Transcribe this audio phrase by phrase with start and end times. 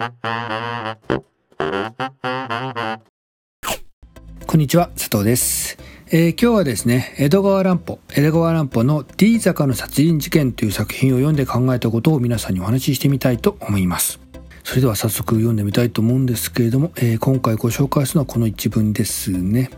[0.00, 0.06] こ
[4.56, 5.76] んにちは、佐藤です。
[6.10, 14.20] えー、今日はですね、江戸川乱歩、江戸川乱歩の D 坂の殺人事件という作品を読んで考えたことを皆さんにお話ししてみたいと思います。
[14.64, 19.70] それでは早速読んでみたいと思うんですけれども、えー、今回ご紹介するのはこの一文ですね。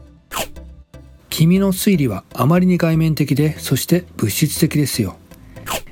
[1.30, 5.16] 君の推理はあまりに外面的で、そして物質的ですよ。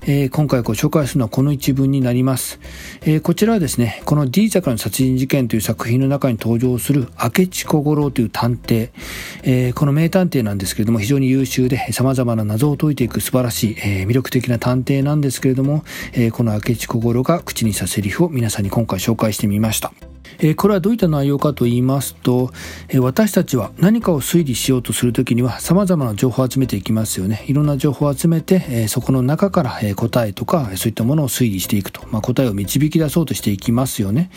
[0.02, 2.60] えー、今回ご紹介するのはこの一文になります。
[3.02, 8.90] えー、こちらはですね、この D 坂の殺人事件という作品の中に登場する明智小五郎という探偵、
[9.42, 19.92] えー、この名探偵なんですけれども非常に優秀で様々な謎を解いていく素晴らしい、え魅力的な探偵なんですけれども、えこの明智小五郎が口にしたセリフを皆さんに今回紹介してみました。
[20.38, 22.52] えこれはどういった内容かと言いますと、
[22.88, 27.44] え私たちは何かを推理しようとするときには様々な情報を集めていきますよね。
[27.48, 34.30] いろんな情報を集めて、えそこの中から、え答えとかそういったものを推理していくと、まあ、答えを導き出そうとしていきますよね。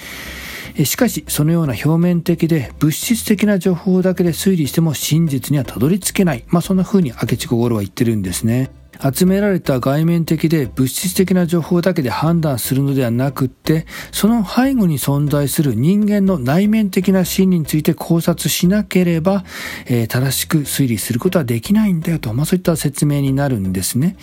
[0.85, 8.71] しかしそのような表面的で物質的な情報だけで推理しても真実にはたどり着けない、まあ、そんな風に明智小五郎は言ってるんですね。
[9.11, 19.43] 集められた外面的で物質的な情報だけで判断するのではなくって、その背後に存在する人間の内面的な心理について考察しなければ、
[19.87, 24.15] えー、正しく推理することはできないんだよと、まあそういった説明になるんですね。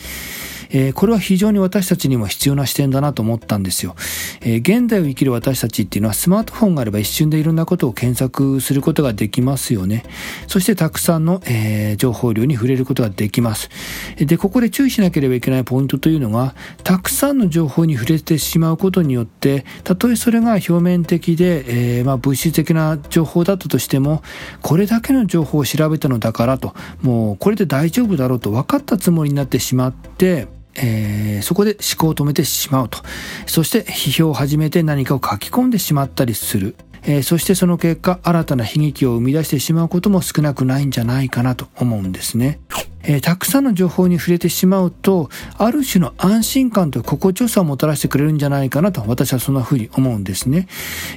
[0.70, 3.94] えー、これは非常に私たちにも必要な視点だなと思ったんですよ、
[4.40, 10.04] えー、現代を生きる私たちっていうのはスマートフォンがあれば一瞬でいろんなことを検索することができますよね。
[10.46, 13.70] そしてたくさんの、えー、情報量に触れることができます。
[14.16, 16.54] でここで注意しなければいけないポイントというのが
[16.84, 24.22] たくさんの情報に触れてしまうことによってたとえそれが表面的で、えー、まあ、物質的な情報だったとしても
[24.62, 32.98] これだけの情報を調べたのだからともうこれで大丈夫だろうと分かったつもりになってしまってえー、そこで思考を止めてしまうと。
[33.46, 36.76] そして批評を始めて何かを書き込んでしまったりする。
[37.02, 42.60] えー、そしてその結果、新たな悲劇を生み出してしまうことも少なくないんじゃないかなと思うんですね。
[43.02, 50.68] えー、たくさんの情報に触れてしまうと、ある種の安心感と心地よさをもたらしてくれるんじゃないかなと、私はそんな風に思うんですね。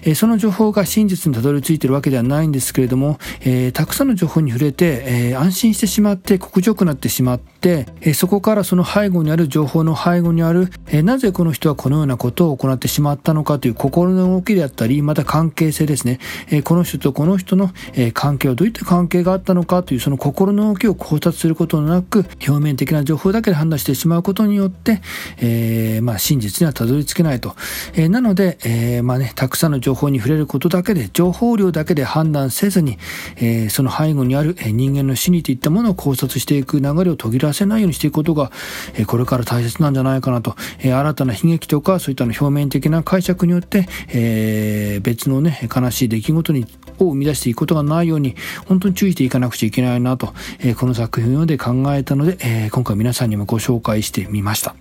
[0.03, 16.19] えー、その情報が真実にたどり着いているわけではないんですけれども、えー、たくさんの情報に触れて、え安心してしまって、心地よくなってしまって、えそこからその背後にある情報の背後にある、えなぜこの人はこのようなことを行ってしまったのかという心の動きであったり、また関係性ですね。
[16.49, 25.01] えこの人とこの人の、え関係はどういった関係があったのかというその心の動きを考察することとなく、表面的な情報だけで判断してしまうことによって、
[25.37, 27.55] えー、まあ、真実にはたどり着けないと。
[27.93, 32.99] えー、なので、えー、まあね、たくさんの情報に触れることだけで、情報量だけで判断せずに、
[33.37, 38.51] えその背後にある人間の心理といったものを考察していく流れを途切らせないようにしていくことが、
[38.95, 40.55] えこれから大切なんじゃないかなと。
[40.79, 46.67] え新たな悲劇とか、そういったの表面的な解釈によって、え別のね、悲しい出来事に
[46.99, 48.35] を生み出していくことがないように、
[48.67, 54.75] 本当に注意していかなくちゃいけないなと、えこの作品を読んで考えたので、え今回皆さんにもご紹介してみました。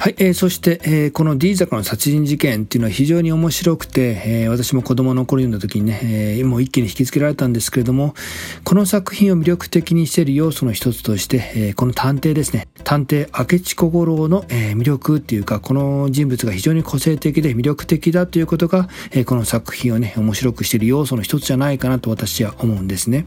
[0.00, 8.14] はい、えー、そして、えー、この D 坂の殺人事件っていうのは非常に面白くて、えー、私も子供の頃読んだ時にね、えー、もう一気に引きつけられたんですけれども、
[8.62, 23.26] この作品を魅力的にしている要素の一つとして、えー、この探偵ですね、探偵明智小五郎の、えー、魅力っていうか、この人物が非常に個性的で魅力的だということが、えー、この作品をね、面白くしている要素の一つじゃないかなと私は思うんですね。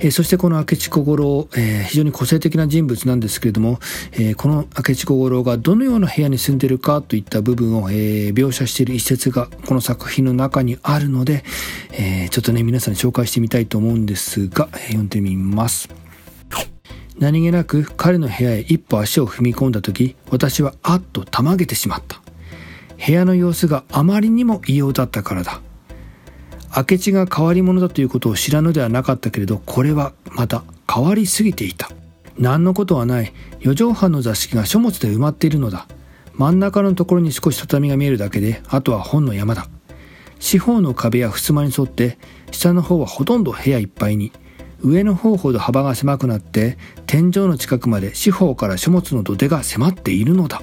[0.00, 3.78] えそしてこの明智小五郎、えー、非常に個性的な人物なんですけれども、
[4.12, 11.44] えー、この明智小五郎がどのような部屋に住んでいるかといった部分を、えー、描写している一節がこの作品の中にあるので、
[11.92, 15.88] えちょっとね皆さんに紹介してみたいと思うんですが、え読んでみます。
[17.18, 22.20] 何気なく彼の部屋へ一歩足を踏み込んだ時私はあっとたまげてしまった
[23.04, 25.60] 部屋の様子があまりにも異様だったからだ
[26.78, 30.62] 明智が変わり者だということを知らぬではなかったけれどこれはまた
[30.92, 31.90] 変わりすぎていた。
[32.38, 35.88] 何のことはない四畳半の座敷が書物で埋まっているのだ。
[36.34, 39.66] 真ん中のところに少し畳が見えるだけであとは本の山だ。
[40.38, 42.16] 四方の壁や襖に沿って
[42.52, 44.30] 下の方はほとんど部屋いっぱいに。
[44.80, 50.62] 上の方ほど幅が狭くなって天井の近くまで四方から書物の土手が迫っているのだ。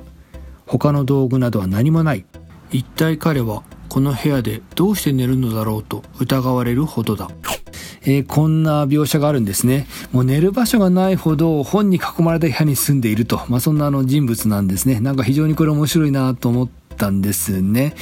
[0.66, 2.26] 他の道具などは何もない。
[2.72, 3.64] 一体彼は
[3.96, 7.30] この部屋でどうして寝るのだろうと疑われるほどだ。
[8.02, 9.88] えー、こんな描写があるんですね。
[10.12, 13.40] もう寝る場所がないほど本に囲まれた部屋に住んでいると。
[13.48, 15.00] まあ、そんなあの人物なんですね。
[15.00, 17.96] なんか非常にこれ面白いなと思ったんですね。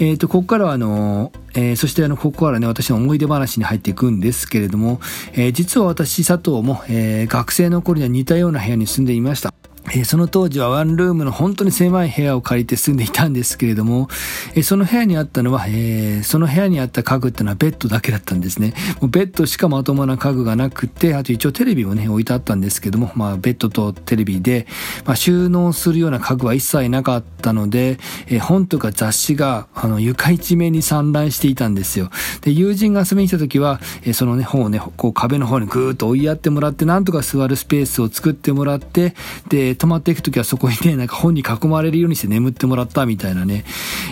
[0.00, 5.00] えっ、ー、と、ここからはあの、えー、そしてあの、ここからね、私の思い出話に入っていくんですけれども、
[5.34, 9.54] え、実は私、佐藤も、え、学生の頃には似たような部屋に住んでいました。
[9.94, 14.08] えその当時はワンルームの本当に狭い部屋を借りて住んでいたんですけれども、
[14.54, 18.74] えその部屋にあったのは、えー、その部屋にあった家具っていうのはベッドだけだったんですね。
[19.00, 24.66] もうベッドしかまともな家具がなくて、あと一応テレビもね、置いてあったんですけども、まあベッドとテレビで、
[25.04, 27.98] まあ、収納するような家具は一切なかったので、
[28.28, 32.10] え本とか雑誌があの床一面に散乱していたんですよ。
[32.42, 39.14] で、友人が遊びに来た時は、えそのね、本をね、こう壁の方にぐーっと追いやってもらって、なんとか座るスペースを作ってもらって、
[39.48, 43.64] で、泊まっていくときはそこにね、なんか本に囲まれるようにして眠ってもらったみたいなね、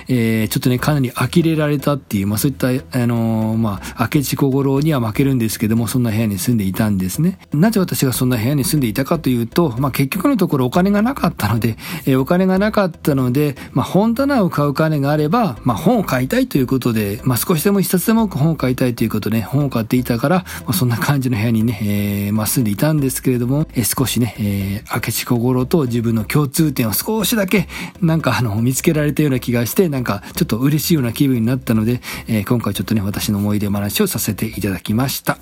[0.08, 7.38] えー、ちょっとね、かなり呆れられたっていう、まあそういった、あのー、まあ、明智小五郎には負けるんですけども、そんな部屋に住んでいたんですね。
[7.52, 11.76] なぜ私がそんな部屋に住んでいたかというと、まあ結局のところお金がなかったので、
[12.06, 27.68] えー、お金がなかったので、まあ本棚を買う金があれば、まあ本を買いたいということで、まあ少しでも一冊でも多く本を買いたいということで、ね、本を買っていたから、まあ、そんな感じの部屋にね、えー、まあ住んでいたんですけれども、えー、少しね、えー、明智小五郎と自分の共通点を少しだけ
[28.00, 35.38] なんかあの見つけられたような気がしてなんかちょっと嬉しいような気分になったので、えー、今回ちょっとね私の思い出話をさせていただきました。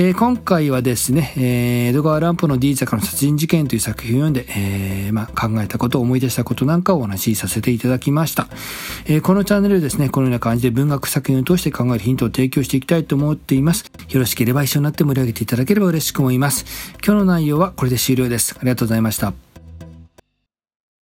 [0.00, 8.46] えー、今回はですね、えー、江戸川乱歩の D 坂の殺人事件という作品を読んで、えー、まあ、考えたことを思い出したことなんかをお話しさせていただきました。
[9.06, 13.90] え、このチャンネルですね、このような感じで文学作品を通して考えるヒントを提供していきたいと思っています。
[14.08, 16.64] よろしければ一緒になって盛り上げていただければ嬉しく思います。
[17.04, 18.54] 今日の内容はこれで終了です。
[18.56, 19.47] ありがとうございました。